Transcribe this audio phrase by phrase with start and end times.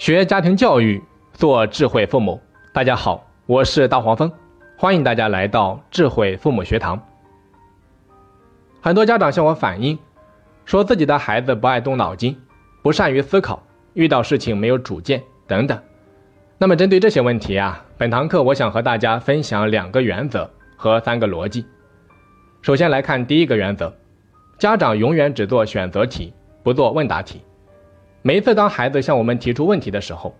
[0.00, 0.98] 学家庭教育，
[1.34, 2.40] 做智慧父母。
[2.72, 4.32] 大家好，我是大黄蜂，
[4.78, 6.98] 欢迎大家来到智慧父母学堂。
[8.80, 9.98] 很多家长向我反映，
[10.64, 12.34] 说自己的孩子不爱动脑筋，
[12.80, 13.62] 不善于思考，
[13.92, 15.78] 遇到事情没有主见等等。
[16.56, 21.66] 那么针对这些问题啊，本堂课我想和大家分享两个原则和三个逻辑。
[22.62, 23.92] 首先来看第一个原则：
[24.56, 26.32] 家长永远只做选择题，
[26.62, 27.42] 不做问答题。
[28.22, 30.34] 每一次当孩子向我们提出问题的时候，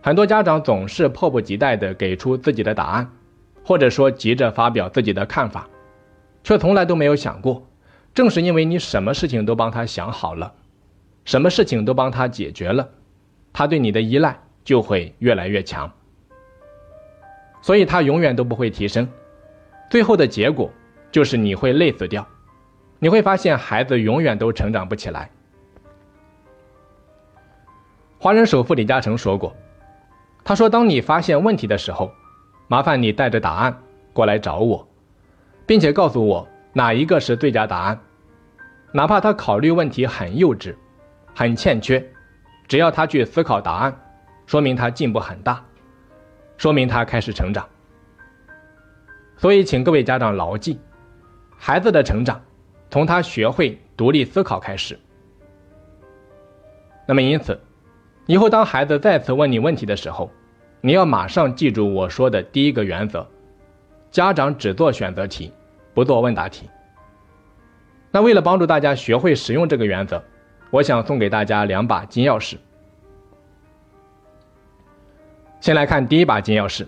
[0.00, 3.10] 很多家长总是迫不及待地给出自己的答案，
[3.62, 5.68] 或者说急着发表自己的看法，
[6.42, 7.66] 却从来都没有想过，
[8.14, 10.54] 正是因为你什么事情都帮他想好了，
[11.26, 12.88] 什么事情都帮他解决了，
[13.52, 15.92] 他对你的依赖就会越来越强，
[17.60, 19.06] 所以他永远都不会提升，
[19.90, 20.70] 最后的结果
[21.12, 22.26] 就是你会累死掉，
[22.98, 25.30] 你会发现孩子永远都成长不起来。
[28.18, 29.54] 华人首富李嘉诚说过
[30.42, 32.10] ：“他说，当你发现问题的时候，
[32.66, 33.78] 麻烦你带着答案
[34.14, 34.88] 过来找我，
[35.66, 38.00] 并且告诉我哪一个是最佳答案。
[38.90, 40.74] 哪怕他考虑问题很幼稚、
[41.34, 42.02] 很欠缺，
[42.66, 43.94] 只要他去思考答案，
[44.46, 45.62] 说明他进步很大，
[46.56, 47.68] 说明他开始成长。
[49.36, 50.80] 所以，请各位家长牢记，
[51.58, 52.40] 孩子的成长
[52.90, 54.98] 从他学会独立思考开始。
[57.06, 57.60] 那么，因此。”
[58.26, 60.30] 以后当孩子再次问你问题的时候，
[60.80, 63.24] 你要马上记住我说的第一个原则：
[64.10, 65.52] 家长只做选择题，
[65.94, 66.68] 不做问答题。
[68.10, 70.22] 那为了帮助大家学会使用这个原则，
[70.70, 72.56] 我想送给大家两把金钥匙。
[75.60, 76.86] 先来看第一把金钥匙，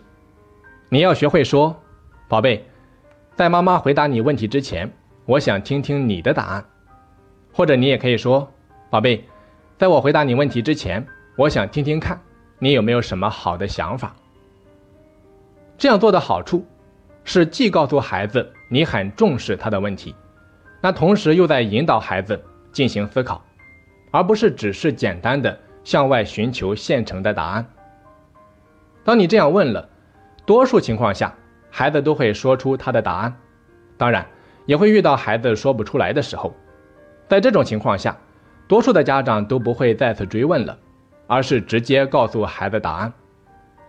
[0.88, 1.76] 你要学会说
[2.28, 2.64] ：“宝贝，
[3.36, 4.90] 在妈妈回答你问题之前，
[5.24, 6.64] 我想听听你的答案。”
[7.52, 8.48] 或者你也可以说
[8.90, 9.24] ：“宝贝，
[9.76, 11.06] 在我回答你问题之前。”
[11.38, 12.20] 我想听听看，
[12.58, 14.12] 你有没有什么好的想法？
[15.76, 16.66] 这样做的好处
[17.22, 20.12] 是既告诉孩子你很重视他的问题，
[20.80, 23.40] 那同时又在引导孩子进行思考，
[24.10, 27.64] 而不是只是简单的向外寻求现成的答案。
[29.04, 29.88] 当你这样问了，
[30.44, 31.32] 多数情况下
[31.70, 33.32] 孩子都会说出他的答案，
[33.96, 34.26] 当然
[34.66, 36.52] 也会遇到孩子说不出来的时候，
[37.28, 38.18] 在这种情况下，
[38.66, 40.76] 多数的家长都不会再次追问了。
[41.28, 43.12] 而是直接告诉孩子答案。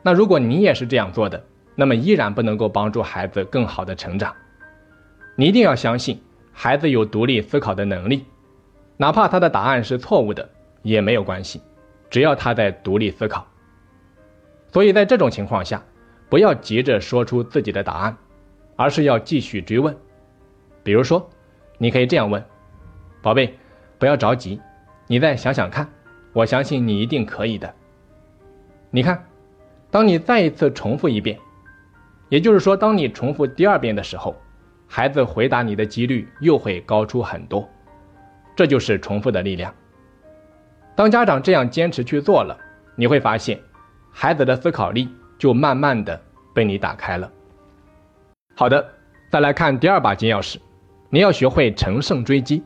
[0.04, 4.36] 那如果你也是这样做的，那么依然不能够帮助孩子更好的成长。
[5.36, 8.26] 你一定要相信孩子有独立思考的能力，
[8.98, 10.48] 哪怕他的答案是错误的
[10.84, 11.62] 也没有关系，
[12.10, 13.48] 只要他在独立思考。
[14.68, 15.82] 所以在这种情况下，
[16.30, 18.18] 不要急着说出自己的答案，
[18.76, 19.96] 而是要继续追问。
[20.84, 21.30] 比如说，
[21.78, 22.44] 你可以这样问
[23.22, 23.58] ：“宝贝，
[23.98, 24.60] 不要着急，
[25.08, 25.90] 你再想想看。”
[26.40, 27.76] 我相信你一定可以的。
[28.92, 29.26] 你看，
[29.92, 31.38] 当你再一次重复一遍，
[32.30, 34.34] 也就是说，当你重复第二遍的时候，
[34.88, 37.68] 孩子回答你的几率又会高出很多。
[38.56, 39.74] 这就是重复的力量。
[40.96, 42.58] 当家长这样坚持去做了，
[42.96, 43.60] 你会发现，
[44.10, 46.22] 孩子的思考力就慢慢的
[46.56, 47.30] 被你打开了。
[48.56, 48.94] 好的，
[49.30, 50.56] 再来看第二把金钥匙，
[51.10, 52.64] 你要学会乘胜追击，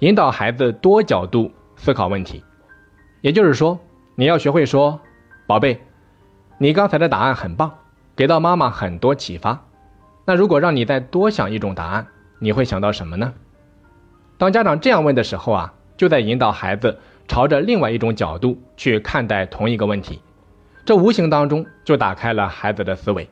[0.00, 2.42] 引导孩子多角度思考问题。
[3.22, 3.78] 也就是说，
[4.16, 5.00] 你要学会说
[5.46, 5.80] ：“宝贝，
[6.58, 7.72] 你刚才的答案很棒，
[8.16, 9.64] 给到妈妈很多启发。
[10.24, 12.06] 那如果让你再多想一种答案，
[12.40, 13.32] 你会想到什么呢？”
[14.38, 20.20] 当家长这样问的时候啊，就在引导孩子朝着另外一种角度去看待同一个问题，
[20.84, 23.30] 这无形当中就打开了孩子的思维。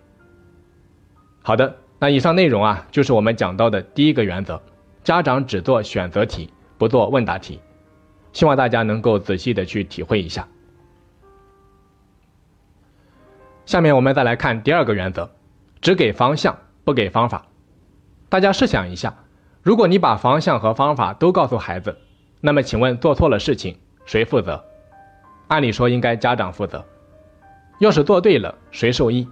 [1.43, 4.63] 好的，那以上内容啊，就是我们讲到的第一个原则：
[5.03, 7.61] 家长只做选择题，不做问答题。
[8.33, 10.47] 希望大家能够仔细的去体会一下。
[13.67, 15.31] 下面我们再来看第二个原则：
[15.81, 17.47] 只给方向，不给方法。
[18.29, 19.15] 大家试想一下，
[19.63, 21.97] 如果你把方向和方法都告诉孩子，
[22.41, 24.65] 那么请问做错了事情谁负责？
[25.49, 26.85] 按理说应该家长负责。
[27.79, 29.27] 要是做对了，谁受益？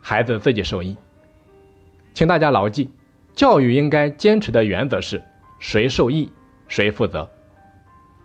[0.00, 0.96] 孩子自己受益。
[2.14, 2.90] 请大家牢记，
[3.34, 5.22] 教育应该坚持的原则是：
[5.58, 6.32] 谁受益，
[6.68, 7.28] 谁负责。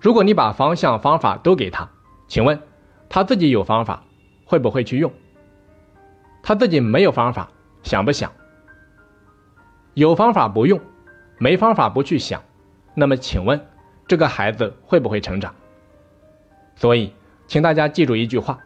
[0.01, 1.88] 如果你把方向、方法都给他，
[2.27, 2.59] 请问
[3.07, 4.03] 他自己有方法
[4.45, 5.13] 会不会去用？
[6.42, 7.51] 他自己没有方法
[7.83, 8.31] 想不想？
[9.94, 10.81] 有方法不用，
[11.38, 12.42] 没方法不去想，
[12.95, 13.63] 那么请问
[14.07, 15.53] 这个孩子会不会成长？
[16.75, 17.13] 所以，
[17.45, 18.57] 请大家记住一句话：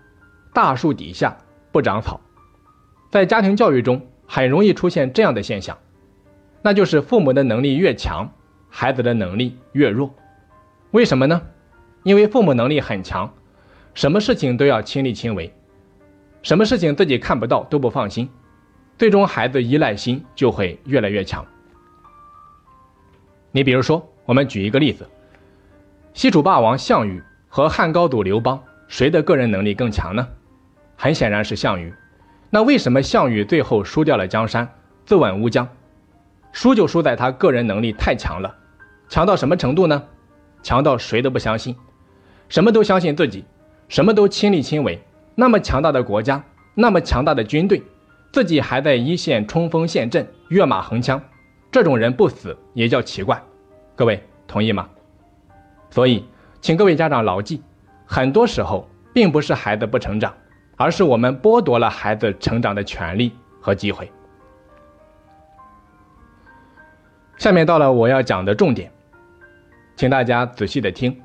[0.54, 1.38] 大树底下
[1.74, 2.22] 不长草。
[3.12, 5.78] 在家庭教育中，很容易出现这样的现象，
[6.62, 8.32] 那就是父母的能力越强，
[8.70, 10.16] 孩子的能力越弱。
[10.96, 11.42] 为什么呢？
[12.04, 13.30] 因为父母能力很强，
[13.94, 15.54] 什么事情都要亲力亲为，
[16.42, 18.30] 什么事情自己看不到都不放心，
[18.98, 21.46] 最终孩子依赖心就会越来越强。
[23.52, 25.06] 你比如说，我们举一个例子，
[26.14, 30.26] 西楚霸王项羽和汉高祖刘邦，谁的个人能力更强呢？
[30.96, 31.94] 很显然是项羽。
[32.50, 34.66] 那为什么项羽最后输掉了江山，
[35.06, 35.68] 自刎乌江？
[36.54, 38.56] 输就输在他个人能力太强了，
[39.10, 40.02] 强到什么程度呢？
[40.66, 41.76] 强到谁都不相信，
[42.50, 43.46] 什么都相信自己，
[43.88, 45.00] 什么都亲力亲为。
[45.36, 47.84] 那么强大的国家，那么强大的军队，
[48.34, 51.22] 自己还在一线冲锋陷阵、跃马横枪。
[51.72, 53.40] 这种人不死也叫奇怪，
[53.96, 54.90] 各位同意吗？
[55.92, 56.26] 所以，
[56.62, 57.62] 请各位家长牢记，
[58.08, 60.34] 很多时候并不是孩子不成长，
[60.78, 63.32] 而是我们剥夺了孩子成长的权利
[63.62, 64.12] 和机会。
[67.38, 68.92] 下面到了我要讲的重点，
[69.96, 71.22] 请大家仔细的听，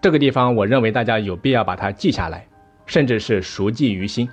[0.00, 2.46] 这个地方我认为大家有必要把它记下来，
[2.86, 4.28] 甚至是熟记于心。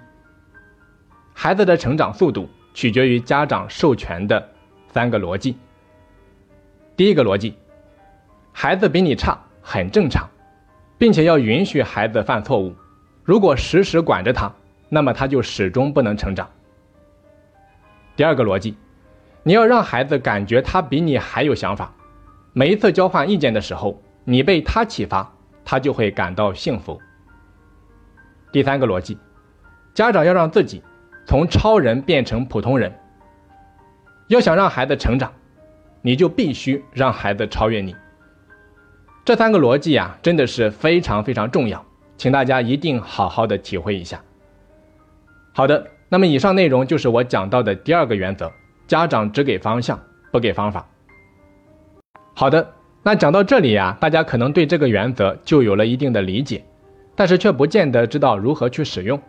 [1.34, 4.50] 孩子的成长速度取决于家长授权的。
[4.90, 5.56] 三个逻辑。
[6.96, 7.54] 第一个逻辑，
[8.52, 10.28] 孩子比你差很正常，
[10.98, 12.74] 并且要允许孩子犯错误。
[13.24, 14.52] 如果时时管着他，
[14.90, 16.50] 那么他就始终不能成长。
[18.16, 18.76] 第二个逻辑，
[19.44, 21.94] 你要让孩子感觉他比你还有想法，
[22.58, 25.32] 每一次交换意见的时候，你被他启发，
[25.64, 27.00] 他就会感到幸福。
[28.52, 29.16] 第三个逻辑，
[29.94, 30.82] 家长要让自己
[31.28, 32.92] 从超人变成普通人。
[34.30, 35.32] 要想让孩子成长，
[36.02, 37.96] 你就必须让孩子超越你。
[39.24, 41.86] 这三个逻辑啊，真的是非常非常重要，
[42.18, 44.20] 请大家一定好好的体会一下。
[45.54, 48.52] 好的，那么以上内容就是我讲到的第二个原则：
[48.88, 50.00] 家长只给方向，
[50.32, 50.84] 不给方法。
[52.40, 56.64] 好的，那讲到这里呀，大家可能对这个原则就有了一定的理解，
[57.16, 59.20] 但是却不见得知道如何去使用。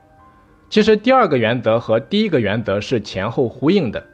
[0.69, 4.07] 其实第二个原则和第一个原则是前后呼应的。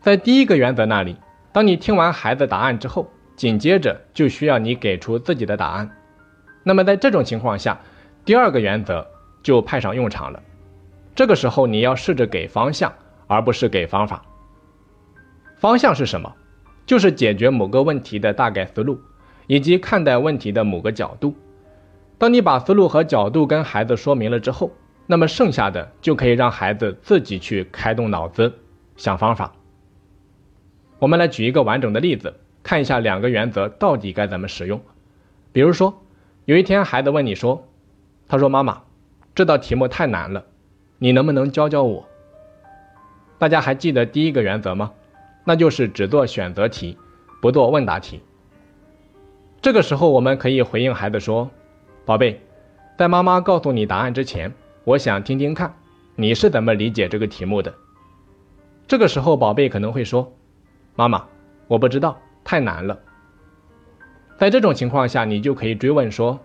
[0.00, 1.14] 在第一个原则那里，
[1.52, 5.88] 当你听完孩子答案之后，紧接着就需要你给出自己的答案。
[6.64, 7.78] 那么在这种情况下，
[8.24, 9.06] 第二个原则
[9.40, 10.42] 就派上用场了。
[11.14, 12.92] 这个时候你要试着给方向，
[13.28, 14.20] 而不是给方法。
[15.54, 16.34] 方向是什么？
[16.86, 19.00] 就是解决某个问题的大概思路，
[19.48, 21.34] 以及看待问题的某个角度。
[22.16, 24.70] 当你把思路和角度跟孩子说明了之后，
[25.06, 28.54] 那么剩下的就可以让孩子自己去开动脑子
[28.96, 29.52] 想方法。
[30.98, 34.80] 我们来举一个完整的例子，看一下两个原则到底该怎么使用。
[35.52, 36.02] 比如说，
[36.46, 37.68] 有一天孩子问你说
[38.28, 38.82] ：“他说妈妈，
[39.34, 40.44] 这道题目太难了，
[40.98, 42.08] 你能不能教教我？”
[43.38, 44.92] 大家还记得第一个原则吗？
[45.48, 46.98] 那就是只做选择题，
[47.40, 48.20] 不做问答题。
[49.62, 51.48] 这个时候我们可以回应孩子说
[52.04, 52.42] ：“宝贝，
[52.98, 54.52] 在妈妈告诉你答案之前，
[54.82, 55.72] 我想听听看
[56.16, 57.72] 你是怎么理解这个题目的。”
[58.88, 60.32] 这个时候宝贝可能会说。
[60.96, 61.24] 妈妈，
[61.68, 62.98] 我不知道，太难了。
[64.38, 66.40] 在这种情况下，你就可以追问说：“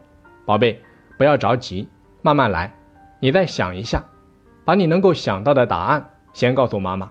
[0.46, 0.80] 宝贝，
[1.18, 1.90] 不要着急，
[2.22, 2.72] 慢慢来，
[3.20, 4.06] 你再想一下，
[4.64, 7.10] 把你能够想到的答案先告诉妈妈，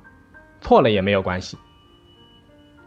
[0.60, 1.58] 错了也没有关系。”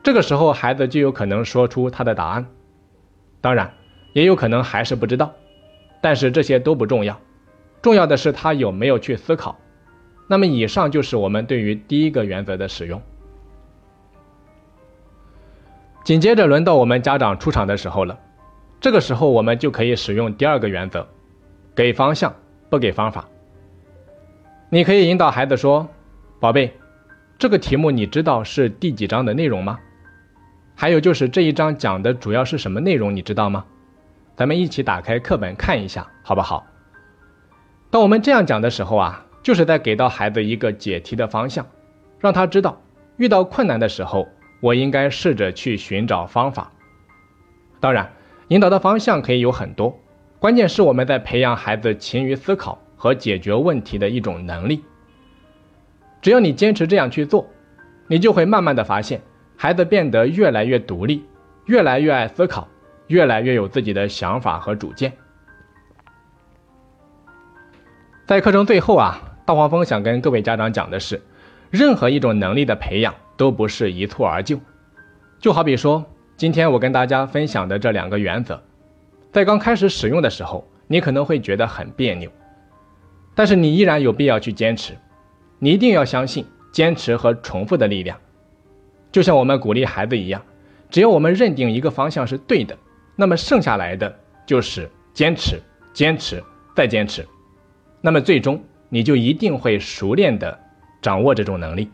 [0.03, 2.45] 这个时候，孩子就有可能说出他的答案，
[3.39, 3.74] 当然，
[4.12, 5.33] 也有可能还是不知道，
[6.01, 7.17] 但是这些都不重要，
[7.81, 9.57] 重要的是他有没有去思考。
[10.27, 13.01] 那么，以上就是我们对于第一个原则的使用。
[16.03, 18.19] 紧接着轮到我们家长出场的时候了，
[18.81, 21.07] 这个时候我们就可以使用第二个原则，
[21.74, 22.36] 给方向
[22.69, 23.25] 不给方法。
[24.69, 25.88] 你可以引导孩子说
[26.41, 26.74] ：“宝贝，
[27.39, 29.79] 这个题目你知道是第几章的内容吗？
[30.75, 33.65] 还有就是这一章讲的主要是什么内容，你知道吗？
[34.35, 36.65] 咱们一起打开课本看一下，好不好？”
[37.91, 41.65] 当我们这样讲的时候啊，就是在给到孩子一个解题的方向，
[42.19, 42.81] 让他知道
[43.17, 44.27] 遇到困难的时候。
[44.63, 46.71] 我应该试着去寻找方法。
[47.81, 48.13] 当然，
[48.47, 49.99] 引导的方向可以有很多，
[50.39, 54.81] 关键是我们在培养孩子勤于思考和解决问题的一种能力。
[56.21, 57.45] 只要你坚持这样去做，
[58.07, 59.19] 你就会慢慢的发现，
[59.55, 61.25] 孩子变得越来越独立，
[61.65, 62.67] 越来越爱思考，
[63.07, 65.13] 越来越有自己的想法和主见。
[68.25, 71.22] 在课程最后啊，大黄蜂想跟各位家长讲的是，
[71.69, 73.13] 任何一种能力的培养。
[73.36, 74.60] 都不是一蹴而就，
[75.39, 76.05] 就好比说，
[76.38, 78.62] 今天我跟大家分享的这两个原则，
[79.31, 82.31] 在刚开始使用的时候，你可能会觉得很别扭，
[83.33, 84.93] 但是你依然有必要去坚持，
[85.57, 88.15] 你一定要相信坚持和重复的力量，
[89.13, 90.41] 就像我们鼓励孩子一样，
[90.89, 92.75] 只要我们认定一个方向是对的，
[93.15, 95.62] 那么剩下来的就是坚持、
[95.93, 96.43] 坚持、
[96.75, 97.24] 再坚持，
[98.01, 100.60] 那么最终你就一定会熟练的
[101.00, 101.88] 掌握这种能力。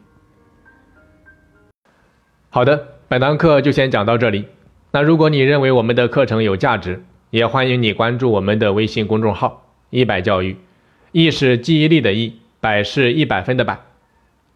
[2.49, 4.45] 好的，本堂课就先讲到这里。
[4.91, 10.55] 那如果你认为我们的课程有价值，也欢迎你关注我们的微信公众号“一百教育”，
[11.11, 13.77] 一是记忆力的忆，百是一百分的百，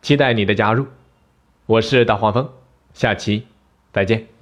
[0.02, 0.88] 期待你的加入。
[1.66, 2.50] 我是大黄蜂，
[2.94, 3.48] 下期
[3.94, 4.33] 再见。